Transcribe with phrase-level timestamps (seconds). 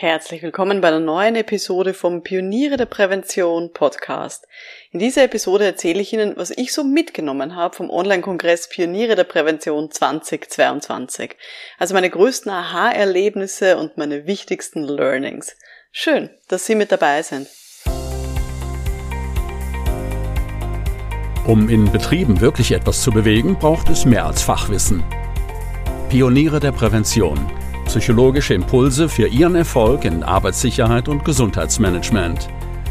[0.00, 4.46] Herzlich willkommen bei einer neuen Episode vom Pioniere der Prävention Podcast.
[4.92, 9.24] In dieser Episode erzähle ich Ihnen, was ich so mitgenommen habe vom Online-Kongress Pioniere der
[9.24, 11.34] Prävention 2022.
[11.78, 15.56] Also meine größten Aha-Erlebnisse und meine wichtigsten Learnings.
[15.90, 17.48] Schön, dass Sie mit dabei sind.
[21.44, 25.02] Um in Betrieben wirklich etwas zu bewegen, braucht es mehr als Fachwissen.
[26.08, 27.50] Pioniere der Prävention–
[27.88, 32.46] Psychologische Impulse für Ihren Erfolg in Arbeitssicherheit und Gesundheitsmanagement.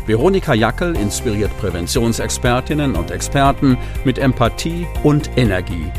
[0.08, 5.92] Veronika Jackel inspiriert Präventionsexpertinnen und Experten mit Empathie und Energie.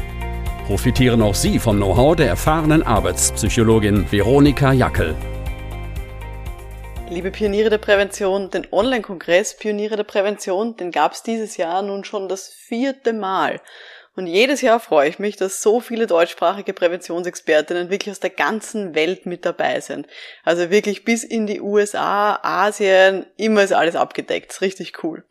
[0.66, 5.14] Profitieren auch Sie vom Know-how der erfahrenen Arbeitspsychologin Veronika Jackel.
[7.08, 12.02] Liebe Pioniere der Prävention, den Online-Kongress Pioniere der Prävention, den gab es dieses Jahr nun
[12.02, 13.60] schon das vierte Mal.
[14.18, 18.96] Und jedes Jahr freue ich mich, dass so viele deutschsprachige Präventionsexpertinnen wirklich aus der ganzen
[18.96, 20.08] Welt mit dabei sind.
[20.42, 24.50] Also wirklich bis in die USA, Asien, immer ist alles abgedeckt.
[24.50, 25.22] Ist richtig cool.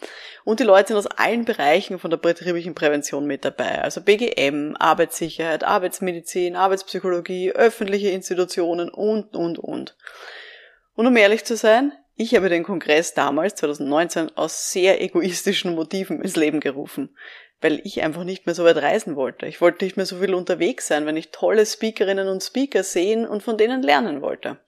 [0.45, 3.81] Und die Leute sind aus allen Bereichen von der betrieblichen Prävention mit dabei.
[3.81, 9.97] Also BGM, Arbeitssicherheit, Arbeitsmedizin, Arbeitspsychologie, öffentliche Institutionen und, und, und.
[10.95, 16.22] Und um ehrlich zu sein, ich habe den Kongress damals, 2019, aus sehr egoistischen Motiven
[16.22, 17.09] ins Leben gerufen
[17.61, 19.45] weil ich einfach nicht mehr so weit reisen wollte.
[19.47, 23.27] Ich wollte nicht mehr so viel unterwegs sein, wenn ich tolle Speakerinnen und Speaker sehen
[23.27, 24.59] und von denen lernen wollte.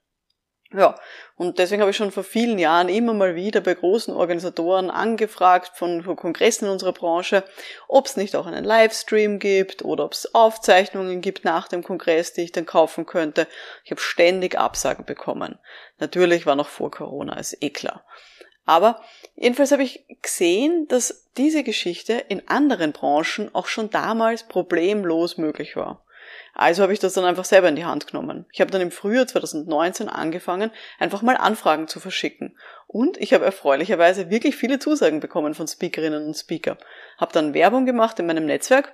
[0.72, 0.94] Ja,
[1.34, 5.72] und deswegen habe ich schon vor vielen Jahren immer mal wieder bei großen Organisatoren angefragt
[5.74, 7.42] von, von Kongressen in unserer Branche,
[7.88, 12.34] ob es nicht auch einen Livestream gibt oder ob es Aufzeichnungen gibt nach dem Kongress,
[12.34, 13.48] die ich dann kaufen könnte.
[13.84, 15.58] Ich habe ständig Absagen bekommen.
[15.98, 18.04] Natürlich war noch vor Corona, ist eh klar.
[18.70, 19.00] Aber
[19.34, 25.74] jedenfalls habe ich gesehen, dass diese Geschichte in anderen Branchen auch schon damals problemlos möglich
[25.74, 26.04] war.
[26.54, 28.46] Also habe ich das dann einfach selber in die Hand genommen.
[28.52, 32.56] Ich habe dann im Frühjahr 2019 angefangen, einfach mal Anfragen zu verschicken.
[32.86, 36.78] Und ich habe erfreulicherweise wirklich viele Zusagen bekommen von Speakerinnen und Speaker.
[37.18, 38.92] Habe dann Werbung gemacht in meinem Netzwerk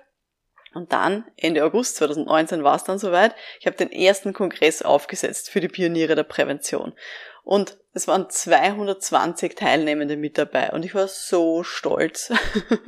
[0.77, 5.49] und dann, Ende August 2019 war es dann soweit, ich habe den ersten Kongress aufgesetzt
[5.49, 6.93] für die Pioniere der Prävention.
[7.47, 12.33] Und es waren 220 Teilnehmende mit dabei und ich war so stolz.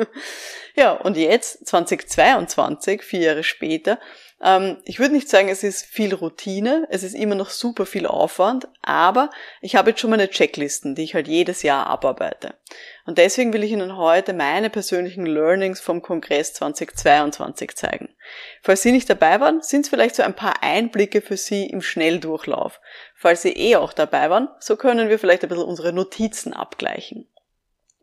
[0.74, 4.00] ja, und jetzt, 2022, vier Jahre später,
[4.84, 8.69] ich würde nicht sagen, es ist viel Routine, es ist immer noch super viel Aufwand,
[8.82, 12.54] aber ich habe jetzt schon meine Checklisten, die ich halt jedes Jahr abarbeite.
[13.04, 18.10] Und deswegen will ich Ihnen heute meine persönlichen Learnings vom Kongress 2022 zeigen.
[18.62, 21.82] Falls Sie nicht dabei waren, sind es vielleicht so ein paar Einblicke für Sie im
[21.82, 22.81] Schnelldurchlauf.
[23.16, 27.26] Falls Sie eh auch dabei waren, so können wir vielleicht ein bisschen unsere Notizen abgleichen.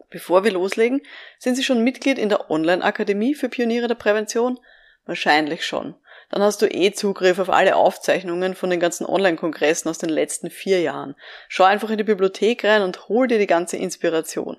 [0.10, 1.02] Bevor wir loslegen,
[1.40, 4.60] sind Sie schon Mitglied in der Online-Akademie für Pioniere der Prävention?
[5.06, 5.96] Wahrscheinlich schon
[6.30, 10.50] dann hast du eh Zugriff auf alle Aufzeichnungen von den ganzen Online-Kongressen aus den letzten
[10.50, 11.16] vier Jahren.
[11.48, 14.58] Schau einfach in die Bibliothek rein und hol dir die ganze Inspiration.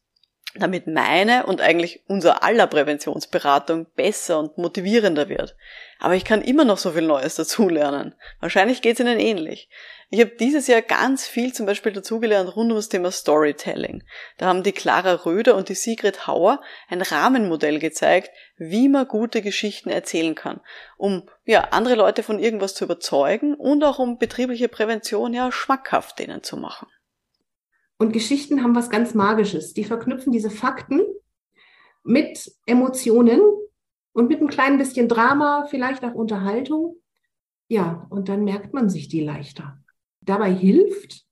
[0.55, 5.55] damit meine und eigentlich unser aller Präventionsberatung besser und motivierender wird.
[5.99, 8.15] Aber ich kann immer noch so viel Neues dazulernen.
[8.39, 9.69] Wahrscheinlich geht es Ihnen ähnlich.
[10.09, 14.03] Ich habe dieses Jahr ganz viel zum Beispiel dazugelernt rund um das Thema Storytelling.
[14.37, 19.43] Da haben die Clara Röder und die Sigrid Hauer ein Rahmenmodell gezeigt, wie man gute
[19.43, 20.61] Geschichten erzählen kann,
[20.97, 26.17] um ja andere Leute von irgendwas zu überzeugen und auch um betriebliche Prävention ja schmackhaft
[26.17, 26.87] denen zu machen.
[27.99, 29.73] Und Geschichten haben was ganz Magisches.
[29.73, 31.01] Die verknüpfen diese Fakten
[32.03, 33.41] mit Emotionen,
[34.19, 36.97] und mit einem kleinen bisschen Drama, vielleicht auch Unterhaltung.
[37.67, 39.77] Ja, und dann merkt man sich die leichter.
[40.21, 41.25] Dabei hilft,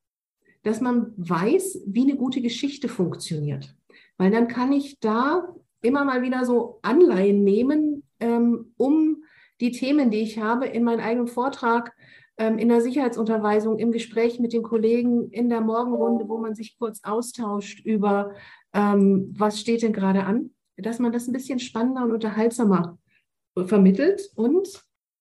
[0.64, 3.76] dass man weiß, wie eine gute Geschichte funktioniert.
[4.18, 9.24] Weil dann kann ich da immer mal wieder so Anleihen nehmen, ähm, um
[9.60, 11.94] die Themen, die ich habe, in meinen eigenen Vortrag,
[12.38, 17.02] in der Sicherheitsunterweisung, im Gespräch mit den Kollegen, in der Morgenrunde, wo man sich kurz
[17.04, 18.36] austauscht über,
[18.74, 22.98] ähm, was steht denn gerade an, dass man das ein bisschen spannender und unterhaltsamer
[23.66, 24.68] vermittelt und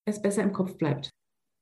[0.04, 1.10] es besser im Kopf bleibt.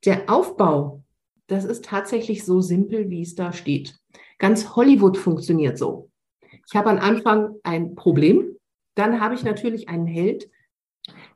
[0.05, 1.05] Der Aufbau
[1.47, 3.99] das ist tatsächlich so simpel, wie es da steht.
[4.39, 6.11] Ganz Hollywood funktioniert so.
[6.67, 8.57] Ich habe am Anfang ein Problem,
[8.95, 10.49] dann habe ich natürlich einen Held,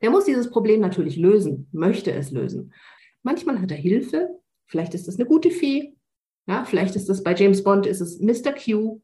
[0.00, 2.72] der muss dieses Problem natürlich lösen, möchte es lösen.
[3.22, 5.96] Manchmal hat er Hilfe, vielleicht ist es eine gute Fee,
[6.46, 8.52] ja, vielleicht ist es bei James Bond ist es Mr.
[8.52, 9.00] Q.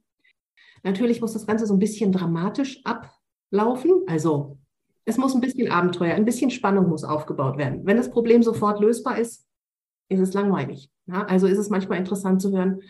[0.83, 4.59] Natürlich muss das Ganze so ein bisschen dramatisch ablaufen, also
[5.05, 7.85] es muss ein bisschen Abenteuer, ein bisschen Spannung muss aufgebaut werden.
[7.85, 9.47] Wenn das Problem sofort lösbar ist,
[10.09, 10.91] ist es langweilig.
[11.07, 12.81] Ja, also ist es manchmal interessant zu hören,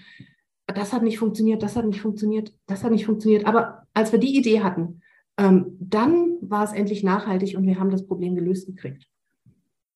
[0.67, 3.47] das hat nicht funktioniert, das hat nicht funktioniert, das hat nicht funktioniert.
[3.47, 5.03] Aber als wir die Idee hatten,
[5.37, 9.07] ähm, dann war es endlich nachhaltig und wir haben das Problem gelöst gekriegt.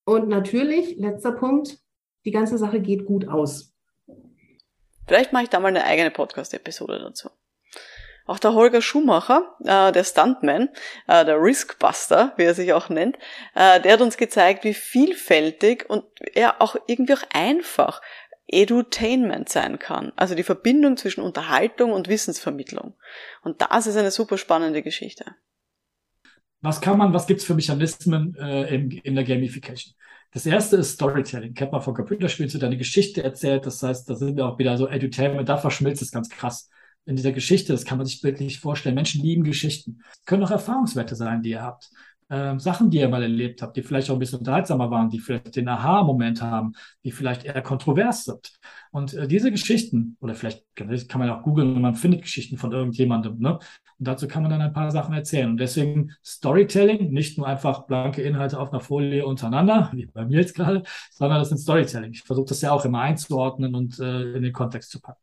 [0.08, 1.76] Und natürlich, letzter Punkt,
[2.24, 3.74] die ganze Sache geht gut aus.
[5.06, 7.28] Vielleicht mache ich da mal eine eigene Podcast-Episode dazu.
[8.24, 10.70] Auch der Holger Schumacher, äh, der Stuntman,
[11.08, 13.18] äh, der Riskbuster, wie er sich auch nennt,
[13.54, 18.00] äh, der hat uns gezeigt, wie vielfältig und ja auch irgendwie auch einfach
[18.46, 20.14] Edutainment sein kann.
[20.16, 22.94] Also die Verbindung zwischen Unterhaltung und Wissensvermittlung.
[23.42, 25.34] Und das ist eine super spannende Geschichte.
[26.60, 29.94] Was kann man, was gibt's für Mechanismen äh, in, in der Gamification?
[30.32, 31.54] Das erste ist Storytelling.
[31.54, 33.64] Kennt man von Computerspielen, so deine Geschichte erzählt.
[33.64, 36.68] Das heißt, da sind wir auch wieder so Edutainment, da verschmilzt es ganz krass
[37.06, 37.72] in dieser Geschichte.
[37.72, 38.94] Das kann man sich bildlich vorstellen.
[38.94, 40.02] Menschen lieben Geschichten.
[40.26, 41.90] können auch Erfahrungswerte sein, die ihr habt
[42.30, 45.18] ähm, Sachen, die ihr mal erlebt habt, die vielleicht auch ein bisschen unterhaltsamer waren, die
[45.18, 48.52] vielleicht den Aha-Moment haben, die vielleicht eher kontrovers sind.
[48.90, 52.72] Und äh, diese Geschichten, oder vielleicht kann man auch googeln und man findet Geschichten von
[52.72, 53.58] irgendjemandem, ne?
[53.98, 55.50] Und dazu kann man dann ein paar Sachen erzählen.
[55.50, 60.40] Und deswegen Storytelling, nicht nur einfach blanke Inhalte auf einer Folie untereinander, wie bei mir
[60.40, 62.12] jetzt gerade, sondern das sind Storytelling.
[62.12, 65.20] Ich versuche das ja auch immer einzuordnen und äh, in den Kontext zu packen.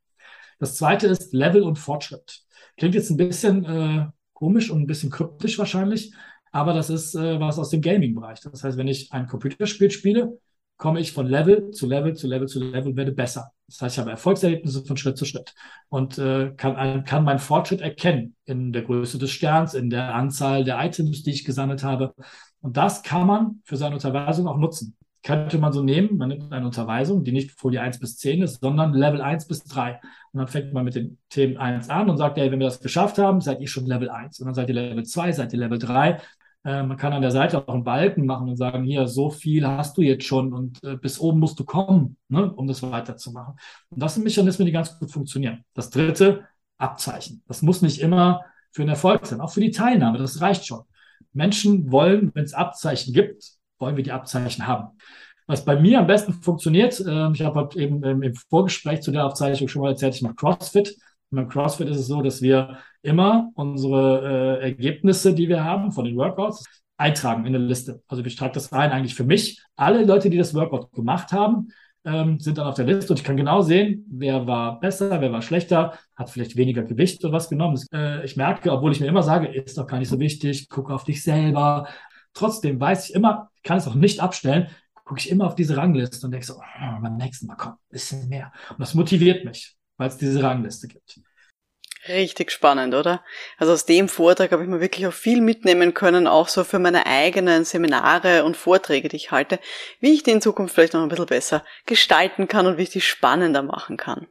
[0.59, 2.41] Das zweite ist Level und Fortschritt.
[2.77, 6.13] Klingt jetzt ein bisschen äh, komisch und ein bisschen kryptisch wahrscheinlich,
[6.55, 8.39] aber das ist äh, was aus dem Gaming-Bereich.
[8.39, 10.39] Das heißt, wenn ich ein Computerspiel spiele,
[10.77, 13.51] komme ich von Level zu Level zu Level zu Level und werde besser.
[13.67, 15.53] Das heißt, ich habe Erfolgserlebnisse von Schritt zu Schritt
[15.89, 20.63] und äh, kann, kann meinen Fortschritt erkennen in der Größe des Sterns, in der Anzahl
[20.63, 22.13] der Items, die ich gesammelt habe.
[22.61, 24.95] Und das kann man für seine Unterweisung auch nutzen.
[25.23, 28.61] Könnte man so nehmen, man nimmt eine Unterweisung, die nicht Folie 1 bis 10 ist,
[28.61, 29.99] sondern Level 1 bis 3.
[30.31, 32.79] Und dann fängt man mit den Themen 1 an und sagt, hey, wenn wir das
[32.79, 34.39] geschafft haben, seid ihr schon Level 1.
[34.39, 36.21] Und dann seid ihr Level 2, seid ihr Level 3.
[36.65, 39.65] Äh, man kann an der Seite auch einen Balken machen und sagen, hier, so viel
[39.65, 43.55] hast du jetzt schon und äh, bis oben musst du kommen, ne, um das weiterzumachen.
[43.89, 45.63] Und das sind Mechanismen, die ganz gut funktionieren.
[45.73, 46.45] Das dritte,
[46.77, 47.41] Abzeichen.
[47.47, 48.41] Das muss nicht immer
[48.71, 50.81] für einen Erfolg sein, auch für die Teilnahme, das reicht schon.
[51.31, 54.97] Menschen wollen, wenn es Abzeichen gibt, wollen wir die Abzeichen haben.
[55.47, 59.11] Was bei mir am besten funktioniert, äh, ich habe halt eben ähm, im Vorgespräch zu
[59.11, 60.97] der Aufzeichnung schon mal erzählt, ich mache CrossFit.
[61.29, 66.05] Beim CrossFit ist es so, dass wir immer unsere äh, Ergebnisse, die wir haben von
[66.05, 66.65] den Workouts,
[66.97, 68.01] eintragen in eine Liste.
[68.07, 69.61] Also ich trage das ein eigentlich für mich.
[69.75, 71.69] Alle Leute, die das Workout gemacht haben,
[72.05, 75.31] ähm, sind dann auf der Liste und ich kann genau sehen, wer war besser, wer
[75.31, 77.81] war schlechter, hat vielleicht weniger Gewicht oder was genommen.
[77.91, 80.91] Äh, ich merke, obwohl ich mir immer sage, ist doch gar nicht so wichtig, guck
[80.91, 81.87] auf dich selber.
[82.33, 84.67] Trotzdem weiß ich immer, kann es auch nicht abstellen,
[85.03, 87.89] gucke ich immer auf diese Rangliste und denke so, oh, beim nächsten Mal komm, ein
[87.89, 88.51] bisschen mehr.
[88.69, 91.19] Und das motiviert mich, weil es diese Rangliste gibt.
[92.07, 93.23] Richtig spannend, oder?
[93.57, 96.77] Also aus dem Vortrag habe ich mir wirklich auch viel mitnehmen können, auch so für
[96.77, 99.59] meine eigenen Seminare und Vorträge, die ich halte,
[99.99, 102.91] wie ich die in Zukunft vielleicht noch ein bisschen besser gestalten kann und wie ich
[102.91, 104.27] die spannender machen kann.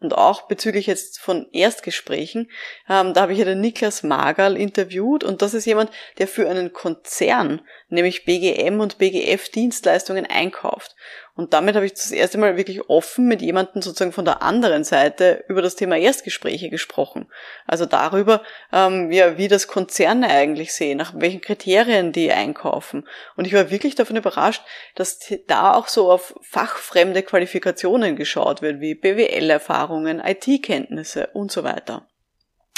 [0.00, 2.50] Und auch bezüglich jetzt von Erstgesprächen,
[2.90, 6.48] ähm, da habe ich ja den Niklas Magal interviewt und das ist jemand, der für
[6.48, 10.94] einen Konzern, nämlich BGM und BGF Dienstleistungen einkauft.
[11.36, 14.84] Und damit habe ich das erste Mal wirklich offen mit jemandem sozusagen von der anderen
[14.84, 17.26] Seite über das Thema Erstgespräche gesprochen.
[17.66, 23.08] Also darüber, ähm, ja, wie das Konzerne eigentlich sehen, nach welchen Kriterien die einkaufen.
[23.34, 24.62] Und ich war wirklich davon überrascht,
[24.94, 32.06] dass da auch so auf fachfremde Qualifikationen geschaut wird, wie BWL-Erfahrungen, IT-Kenntnisse und so weiter.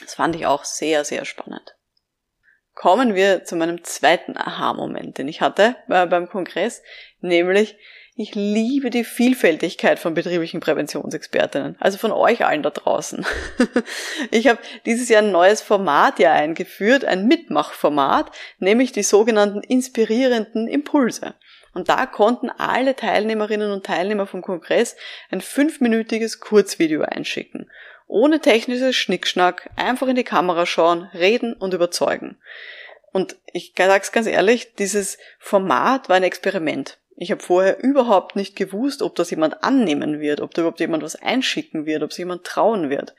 [0.00, 1.76] Das fand ich auch sehr, sehr spannend.
[2.74, 6.82] Kommen wir zu meinem zweiten Aha-Moment, den ich hatte äh, beim Kongress,
[7.20, 7.76] nämlich
[8.18, 13.26] ich liebe die Vielfältigkeit von betrieblichen Präventionsexpertinnen, also von euch allen da draußen.
[14.30, 20.66] ich habe dieses Jahr ein neues Format ja eingeführt, ein Mitmachformat, nämlich die sogenannten inspirierenden
[20.66, 21.34] Impulse.
[21.74, 24.96] Und da konnten alle Teilnehmerinnen und Teilnehmer vom Kongress
[25.30, 27.70] ein fünfminütiges Kurzvideo einschicken.
[28.06, 32.38] Ohne technisches Schnickschnack, einfach in die Kamera schauen, reden und überzeugen.
[33.12, 36.98] Und ich sag's ganz ehrlich, dieses Format war ein Experiment.
[37.18, 41.02] Ich habe vorher überhaupt nicht gewusst, ob das jemand annehmen wird, ob da überhaupt jemand
[41.02, 43.14] was einschicken wird, ob sich jemand trauen wird.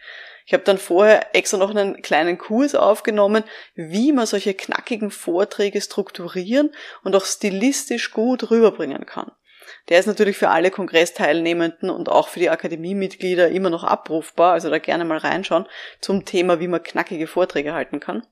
[0.45, 5.81] Ich habe dann vorher extra noch einen kleinen Kurs aufgenommen, wie man solche knackigen Vorträge
[5.81, 6.71] strukturieren
[7.03, 9.31] und auch stilistisch gut rüberbringen kann.
[9.89, 14.69] Der ist natürlich für alle Kongressteilnehmenden und auch für die Akademiemitglieder immer noch abrufbar, also
[14.69, 15.67] da gerne mal reinschauen
[16.01, 18.25] zum Thema, wie man knackige Vorträge halten kann.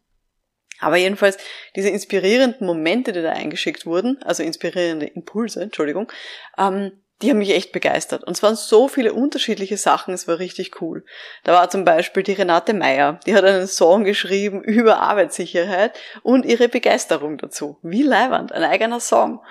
[0.80, 1.38] Aber jedenfalls
[1.76, 6.12] diese inspirierenden Momente, die da eingeschickt wurden, also inspirierende Impulse, Entschuldigung,
[6.58, 6.92] ähm,
[7.22, 8.24] die haben mich echt begeistert.
[8.26, 11.06] Und es waren so viele unterschiedliche Sachen, es war richtig cool.
[11.44, 16.46] Da war zum Beispiel die Renate Meyer, die hat einen Song geschrieben über Arbeitssicherheit und
[16.46, 17.78] ihre Begeisterung dazu.
[17.82, 19.42] Wie leiwand, ein eigener Song.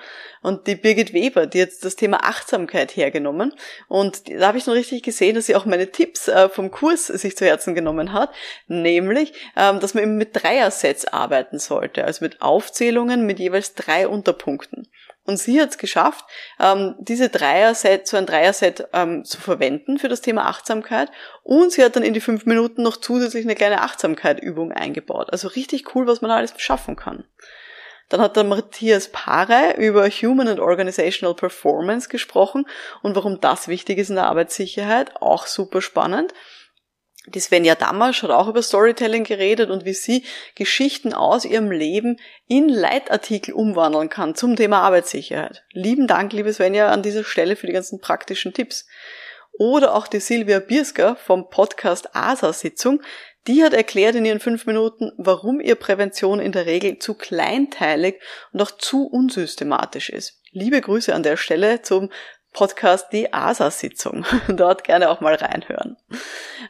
[0.43, 3.51] Und die Birgit Weber, die jetzt das Thema Achtsamkeit hergenommen.
[3.87, 7.07] Und da habe ich noch richtig gesehen, dass sie auch meine Tipps äh, vom Kurs
[7.07, 8.29] sich zu Herzen genommen hat.
[8.67, 12.05] Nämlich, ähm, dass man eben mit Dreiersets arbeiten sollte.
[12.05, 14.87] Also mit Aufzählungen mit jeweils drei Unterpunkten.
[15.25, 16.23] Und sie hat es geschafft,
[16.59, 21.09] ähm, diese Dreier-Set, so ein Dreier-Set ähm, zu verwenden für das Thema Achtsamkeit.
[21.43, 25.31] Und sie hat dann in die fünf Minuten noch zusätzlich eine kleine Achtsamkeit-Übung eingebaut.
[25.31, 27.25] Also richtig cool, was man alles schaffen kann.
[28.09, 32.67] Dann hat der Matthias Pare über Human and Organizational Performance gesprochen
[33.01, 35.15] und warum das wichtig ist in der Arbeitssicherheit.
[35.21, 36.33] Auch super spannend.
[37.27, 42.19] Die Svenja Damasch hat auch über Storytelling geredet und wie sie Geschichten aus ihrem Leben
[42.47, 45.63] in Leitartikel umwandeln kann zum Thema Arbeitssicherheit.
[45.71, 48.85] Lieben Dank, liebe Svenja, an dieser Stelle für die ganzen praktischen Tipps.
[49.57, 53.01] Oder auch die Silvia Biersker vom Podcast ASA-Sitzung,
[53.47, 58.19] die hat erklärt in ihren fünf Minuten, warum ihr Prävention in der Regel zu kleinteilig
[58.51, 60.41] und auch zu unsystematisch ist.
[60.51, 62.09] Liebe Grüße an der Stelle zum
[62.55, 64.25] Podcast die ASA-Sitzung.
[64.47, 65.97] Dort gerne auch mal reinhören.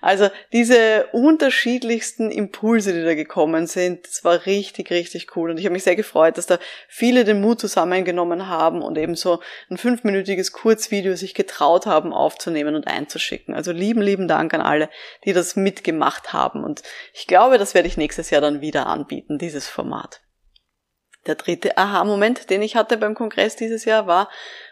[0.01, 5.51] Also diese unterschiedlichsten Impulse, die da gekommen sind, das war richtig, richtig cool.
[5.51, 9.15] Und ich habe mich sehr gefreut, dass da viele den Mut zusammengenommen haben und eben
[9.15, 13.53] so ein fünfminütiges Kurzvideo sich getraut haben aufzunehmen und einzuschicken.
[13.53, 14.89] Also lieben, lieben Dank an alle,
[15.23, 16.63] die das mitgemacht haben.
[16.63, 16.81] Und
[17.13, 20.21] ich glaube, das werde ich nächstes Jahr dann wieder anbieten, dieses Format.
[21.27, 24.29] Der dritte Aha-Moment, den ich hatte beim Kongress dieses Jahr, war,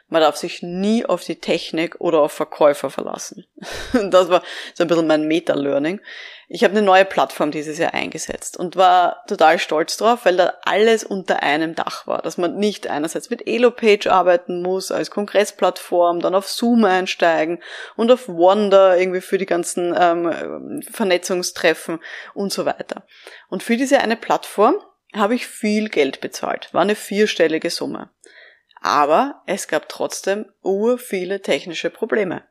[0.10, 3.46] man darf sich nie auf die Technik oder auf Verkäufer verlassen.
[3.94, 4.44] Das war
[4.74, 6.02] so ein bisschen mein Meta-Learning.
[6.48, 10.54] Ich habe eine neue Plattform dieses Jahr eingesetzt und war total stolz drauf, weil da
[10.64, 12.22] alles unter einem Dach war.
[12.22, 17.64] Dass man nicht einerseits mit Elopage arbeiten muss als Kongressplattform, dann auf Zoom einsteigen
[17.96, 22.00] und auf Wonder irgendwie für die ganzen ähm, Vernetzungstreffen
[22.36, 23.08] und so weiter.
[23.50, 24.76] Und für diese eine Plattform
[25.16, 26.70] habe ich viel Geld bezahlt.
[26.74, 28.10] War eine vierstellige Summe.
[28.84, 32.44] Aber es gab trotzdem ur viele technische Probleme.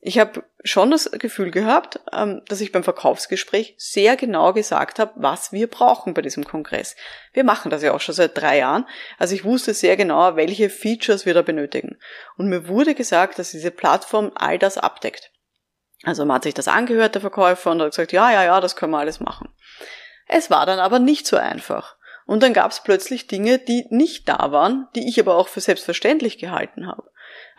[0.00, 5.12] Ich habe schon das Gefühl gehabt, ähm, dass ich beim Verkaufsgespräch sehr genau gesagt habe,
[5.14, 6.96] was wir brauchen bei diesem Kongress.
[7.34, 10.70] Wir machen das ja auch schon seit drei Jahren, also ich wusste sehr genau, welche
[10.70, 11.98] Features wir da benötigen.
[12.36, 15.30] Und mir wurde gesagt, dass diese Plattform all das abdeckt.
[16.02, 18.74] Also man hat sich das angehört, der Verkäufer, und hat gesagt, ja, ja, ja, das
[18.74, 19.54] können wir alles machen.
[20.26, 21.96] Es war dann aber nicht so einfach.
[22.30, 25.60] Und dann gab es plötzlich Dinge, die nicht da waren, die ich aber auch für
[25.60, 27.10] selbstverständlich gehalten habe.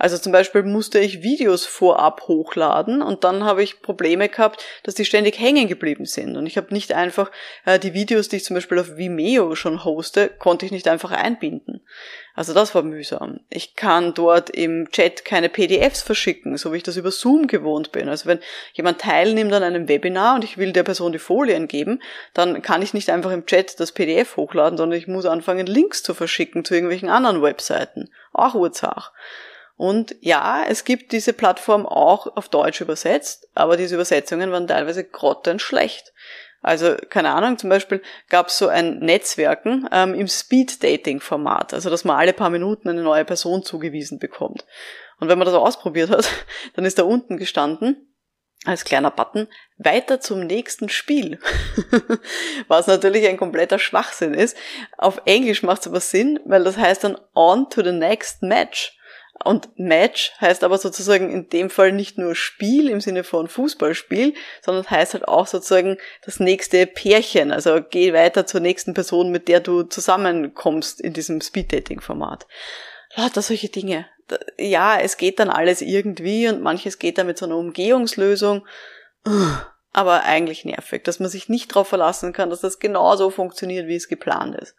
[0.02, 4.96] Also zum Beispiel musste ich Videos vorab hochladen und dann habe ich Probleme gehabt, dass
[4.96, 6.38] die ständig hängen geblieben sind.
[6.38, 7.30] Und ich habe nicht einfach
[7.66, 11.12] äh, die Videos, die ich zum Beispiel auf Vimeo schon hoste, konnte ich nicht einfach
[11.12, 11.86] einbinden.
[12.34, 13.42] Also das war mühsam.
[13.52, 17.92] Ich kann dort im Chat keine PDFs verschicken, so wie ich das über Zoom gewohnt
[17.92, 18.10] bin.
[18.10, 18.40] Also wenn
[18.74, 22.02] jemand teilnimmt an einem Webinar und ich will der Person die Folien geben,
[22.34, 26.02] dann kann ich nicht einfach im Chat das PDF hochladen, sondern ich muss anfangen, Links
[26.02, 28.10] zu verschicken zu irgendwelchen anderen Webseiten.
[28.34, 29.12] Auch Urzach.
[29.82, 35.04] Und ja, es gibt diese Plattform auch auf Deutsch übersetzt, aber diese Übersetzungen waren teilweise
[35.04, 36.14] grottenschlecht.
[36.62, 42.06] Also, keine Ahnung, zum Beispiel gab es so ein Netzwerken ähm, im Speed-Dating-Format, also dass
[42.06, 44.68] man alle paar Minuten eine neue Person zugewiesen bekommt.
[45.20, 46.30] Und wenn man das ausprobiert hat,
[46.76, 48.14] dann ist da unten gestanden,
[48.66, 49.48] als kleiner Button,
[49.80, 51.40] weiter zum nächsten Spiel.
[52.68, 54.56] Was natürlich ein kompletter Schwachsinn ist.
[55.00, 58.96] Auf Englisch macht es aber Sinn, weil das heißt dann on to the next match.
[59.44, 64.34] Und Match heißt aber sozusagen in dem Fall nicht nur Spiel im Sinne von Fußballspiel,
[64.62, 67.52] sondern heißt halt auch sozusagen das nächste Pärchen.
[67.52, 72.46] Also geh weiter zur nächsten Person, mit der du zusammenkommst in diesem Speed-Dating-Format.
[73.16, 74.06] Lauter solche Dinge.
[74.58, 78.66] Ja, es geht dann alles irgendwie und manches geht dann mit so einer Umgehungslösung.
[79.94, 83.96] Aber eigentlich nervig, dass man sich nicht darauf verlassen kann, dass das genauso funktioniert, wie
[83.96, 84.76] es geplant ist.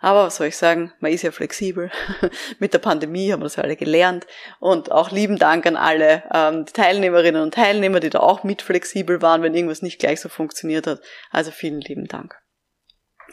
[0.00, 1.90] Aber was soll ich sagen, man ist ja flexibel.
[2.58, 4.26] Mit der Pandemie haben wir das alle gelernt.
[4.58, 9.20] Und auch lieben Dank an alle ähm, Teilnehmerinnen und Teilnehmer, die da auch mit flexibel
[9.20, 11.00] waren, wenn irgendwas nicht gleich so funktioniert hat.
[11.30, 12.34] Also vielen lieben Dank.